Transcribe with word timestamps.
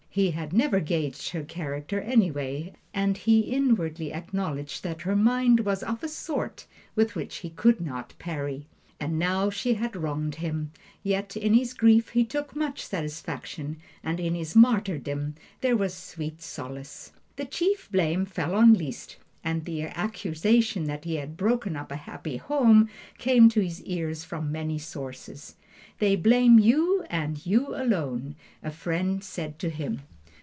He 0.13 0.31
had 0.31 0.51
never 0.51 0.81
gauged 0.81 1.29
her 1.29 1.43
character, 1.45 2.01
anyway, 2.01 2.73
and 2.93 3.15
he 3.15 3.49
inwardly 3.49 4.11
acknowledged 4.11 4.83
that 4.83 5.03
her 5.03 5.15
mind 5.15 5.61
was 5.61 5.83
of 5.83 6.03
a 6.03 6.09
sort 6.09 6.65
with 6.97 7.15
which 7.15 7.37
he 7.37 7.49
could 7.51 7.79
not 7.79 8.13
parry. 8.19 8.67
And 8.99 9.17
now 9.17 9.49
she 9.49 9.75
had 9.75 9.95
wronged 9.95 10.35
him; 10.35 10.73
yet 11.01 11.37
in 11.37 11.53
his 11.53 11.73
grief 11.73 12.09
he 12.09 12.25
took 12.25 12.57
much 12.57 12.85
satisfaction, 12.85 13.77
and 14.03 14.19
in 14.19 14.35
his 14.35 14.53
martyrdom 14.53 15.35
there 15.61 15.77
was 15.77 15.93
sweet 15.93 16.41
solace. 16.41 17.13
The 17.37 17.45
chief 17.45 17.89
blame 17.89 18.25
fell 18.25 18.53
on 18.53 18.73
Liszt, 18.73 19.15
and 19.45 19.63
the 19.65 19.83
accusation 19.83 20.83
that 20.83 21.05
he 21.05 21.15
had 21.15 21.37
"broken 21.37 21.77
up 21.77 21.89
a 21.89 21.95
happy 21.95 22.35
home" 22.35 22.89
came 23.17 23.47
to 23.47 23.61
his 23.61 23.81
ears 23.83 24.25
from 24.25 24.51
many 24.51 24.77
sources. 24.77 25.55
"They 25.97 26.15
blame 26.15 26.57
you 26.59 27.05
and 27.09 27.43
you 27.45 27.75
alone," 27.75 28.35
a 28.63 28.71
friend 28.71 29.23
said 29.23 29.57
to 29.59 29.69
him. 29.69 30.01